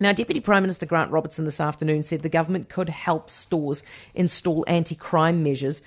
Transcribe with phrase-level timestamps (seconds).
[0.00, 4.64] Now, Deputy Prime Minister Grant Robertson this afternoon said the government could help stores install
[4.66, 5.82] anti crime measures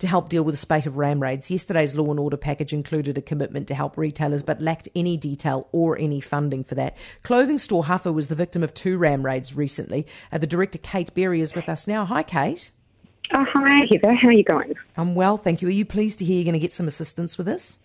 [0.00, 1.48] to help deal with a spate of ram raids.
[1.48, 5.68] Yesterday's law and order package included a commitment to help retailers but lacked any detail
[5.70, 6.96] or any funding for that.
[7.22, 10.08] Clothing store Huffer was the victim of two ram raids recently.
[10.32, 12.04] Uh, the director, Kate Berry, is with us now.
[12.04, 12.72] Hi, Kate.
[13.32, 14.12] Oh, hi, Heather.
[14.12, 14.74] How are you going?
[14.96, 15.68] I'm well, thank you.
[15.68, 17.78] Are you pleased to hear you're going to get some assistance with this?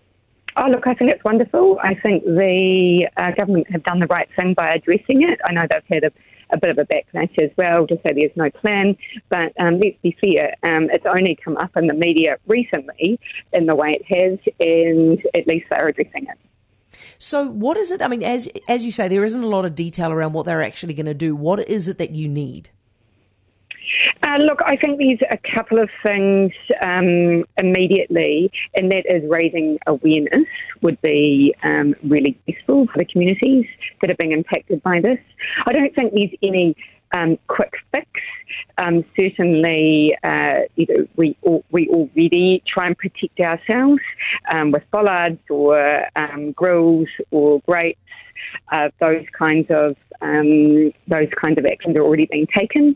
[0.60, 1.78] Oh, look, I think it's wonderful.
[1.84, 5.40] I think the uh, government have done the right thing by addressing it.
[5.46, 6.12] I know they've had a,
[6.50, 8.98] a bit of a backlash as well to say there's no plan,
[9.30, 13.20] but um, let's be fair, um, it's only come up in the media recently
[13.54, 16.40] in the way it has, and at least they're addressing it.
[17.20, 18.02] So, what is it?
[18.02, 20.64] I mean, as as you say, there isn't a lot of detail around what they're
[20.64, 21.36] actually going to do.
[21.36, 22.72] What is it that you need?
[24.23, 29.80] Uh, look, I think there's a couple of things um, immediately, and that is raising
[29.88, 30.48] awareness
[30.81, 33.66] would be um, really useful for the communities
[34.02, 35.20] that are being impacted by this.
[35.66, 36.75] I don't think there's any
[37.16, 38.08] um, quick fix.
[38.77, 41.38] Um, certainly, uh, you know, we
[41.72, 44.02] we already try and protect ourselves
[44.52, 47.99] um, with bollards or um, grills or grates.
[48.71, 52.95] Uh, those kinds of um, those kinds of actions are already being taken.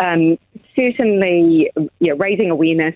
[0.00, 0.38] Um,
[0.76, 2.94] certainly, know, raising awareness,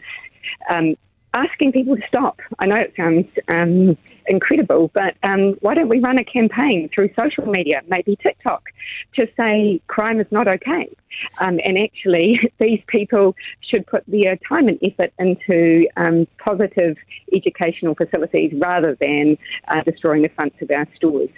[0.71, 0.95] um,
[1.35, 2.41] asking people to stop.
[2.59, 7.11] I know it sounds um, incredible, but um, why don't we run a campaign through
[7.19, 8.63] social media, maybe TikTok,
[9.17, 10.89] to say crime is not okay?
[11.39, 15.87] Um, and actually, these people should put their time and effort into
[16.39, 16.97] positive
[17.35, 19.37] educational facilities rather than
[19.69, 21.31] uh, destroying the fronts of our stores.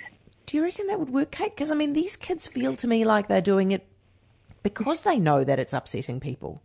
[0.46, 1.50] Do you reckon that would work, Kate?
[1.50, 3.86] Because I mean, these kids feel to me like they're doing it
[4.62, 6.62] because they know that it's upsetting people.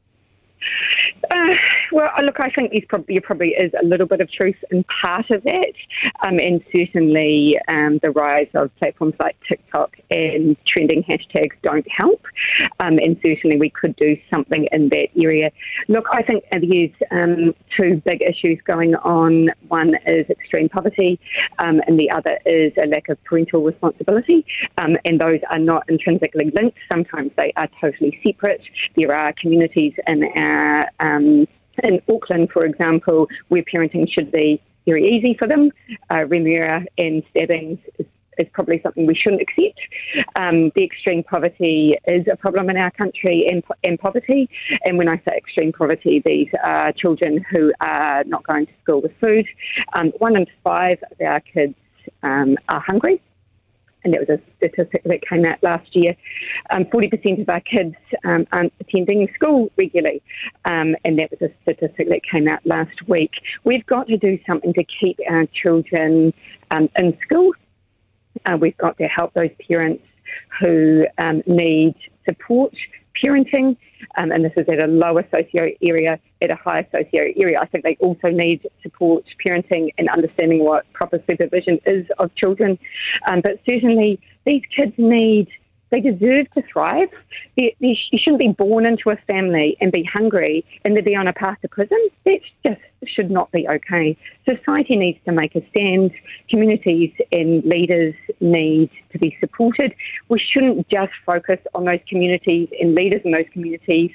[1.30, 1.56] Uh,
[1.92, 4.84] well, look, I think there's probably, there probably is a little bit of truth in
[5.04, 5.74] part of that,
[6.26, 12.24] um, and certainly um, the rise of platforms like TikTok and trending hashtags don't help,
[12.80, 15.52] um, and certainly we could do something in that area.
[15.88, 19.50] Look, I think there's um, two big issues going on.
[19.68, 21.20] One is extreme poverty,
[21.60, 24.46] um, and the other is a lack of parental responsibility,
[24.78, 26.78] um, and those are not intrinsically linked.
[26.92, 28.62] Sometimes they are totally separate.
[28.96, 30.90] There are communities in our
[31.84, 35.72] in Auckland, for example, where parenting should be very easy for them,
[36.10, 38.06] uh, Remuera and stabbings is,
[38.38, 39.80] is, probably something we shouldn't accept.
[40.36, 44.50] Um, the extreme poverty is a problem in our country and, and poverty.
[44.84, 49.02] And when I say extreme poverty, these are children who are not going to school
[49.02, 49.46] with food.
[49.94, 51.76] Um, one in five of our kids
[52.24, 53.22] um, are hungry
[54.04, 56.16] and that was a statistic that came out last year.
[56.70, 60.22] Um, 40% of our kids um, aren't attending school regularly,
[60.66, 63.32] um, and that was a statistic that came out last week.
[63.64, 66.34] We've got to do something to keep our children
[66.72, 67.54] um, in school.
[68.46, 70.04] Uh, we've got to help those parents
[70.60, 71.96] who um, need
[72.26, 72.74] support
[73.22, 73.78] parenting,
[74.18, 77.60] um, and this is at a lower socio area, at a higher socio area.
[77.60, 82.78] I think they also need support parenting and understanding what proper supervision is of children.
[83.28, 85.48] Um, but certainly, these kids need
[85.92, 87.10] they deserve to thrive.
[87.58, 91.16] They, they, you shouldn't be born into a family and be hungry and then be
[91.16, 92.00] on a path to prison.
[92.26, 94.18] That just should not be okay.
[94.46, 96.12] Society needs to make a stand.
[96.50, 99.94] Communities and leaders need to be supported.
[100.30, 104.12] We shouldn't just focus on those communities and leaders in those communities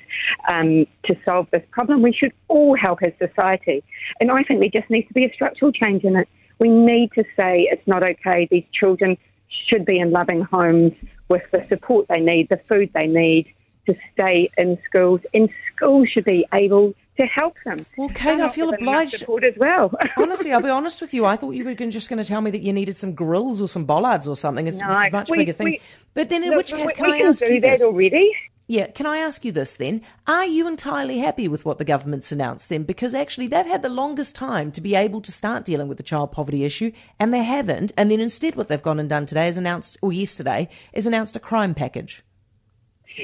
[0.48, 2.02] um, to solve this problem.
[2.02, 3.82] We should all help as society.
[4.20, 6.28] And I think there just needs to be a structural change in it.
[6.58, 8.48] We need to say it's not okay.
[8.50, 9.18] These children
[9.48, 10.92] should be in loving homes
[11.28, 13.52] with the support they need, the food they need
[13.86, 17.86] to stay in schools, and schools should be able to help them.
[17.96, 19.18] Well, Kate, I feel obliged.
[19.18, 19.92] Support as well.
[20.16, 21.24] Honestly, I'll be honest with you.
[21.24, 23.68] I thought you were just going to tell me that you needed some grills or
[23.68, 24.66] some bollards or something.
[24.66, 25.66] It's, no, it's a much we, bigger thing.
[25.66, 25.80] We,
[26.14, 27.82] but then, in look, which case, can I ask you this?
[27.82, 28.32] already.
[28.68, 30.02] Yeah, can I ask you this then?
[30.26, 32.82] Are you entirely happy with what the government's announced then?
[32.82, 36.02] Because actually, they've had the longest time to be able to start dealing with the
[36.02, 36.90] child poverty issue,
[37.20, 37.92] and they haven't.
[37.96, 41.36] And then instead, what they've gone and done today is announced, or yesterday, is announced
[41.36, 42.24] a crime package.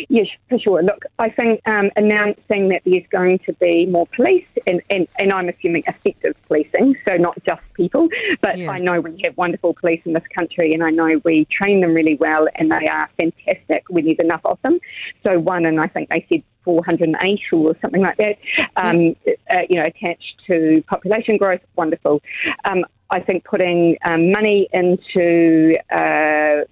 [0.08, 0.82] Yes, for sure.
[0.82, 5.32] Look, I think um, announcing that there's going to be more police, and, and, and
[5.32, 8.08] I'm assuming effective policing, so not just people,
[8.40, 8.70] but yeah.
[8.70, 11.94] I know we have wonderful police in this country, and I know we train them
[11.94, 14.80] really well, and they are fantastic when there's enough of them.
[15.22, 18.38] So one, and I think they said 408 or something like that,
[18.76, 19.16] um,
[19.50, 22.22] uh, you know, attached to population growth, wonderful.
[22.64, 26.64] Um, I think putting um, money into uh,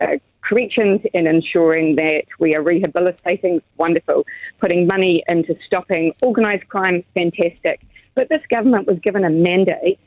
[0.00, 0.16] uh,
[0.48, 4.26] corrections and ensuring that we are rehabilitating, wonderful.
[4.60, 7.80] Putting money into stopping organised crime, fantastic.
[8.14, 9.98] But this government was given a mandate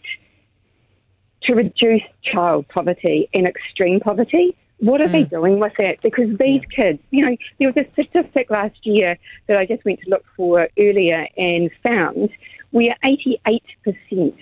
[1.43, 4.55] to reduce child poverty and extreme poverty.
[4.79, 5.11] What are mm.
[5.11, 6.01] they doing with it?
[6.01, 9.17] Because these kids, you know, there was a statistic last year
[9.47, 12.29] that I just went to look for earlier and found
[12.71, 13.59] where 88%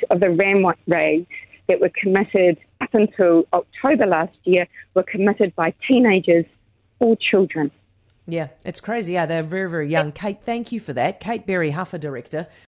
[0.09, 1.27] of the ram raids
[1.67, 6.45] that were committed up until October last year were committed by teenagers
[6.99, 7.71] or children.
[8.27, 9.13] Yeah, it's crazy.
[9.13, 10.11] Yeah, they're very, very young.
[10.11, 11.19] Kate, thank you for that.
[11.19, 12.47] Kate Berry, Huffer Director